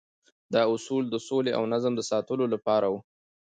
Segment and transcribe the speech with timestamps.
[0.53, 2.99] دا اصول د سولې او نظم د ساتلو لپاره وو.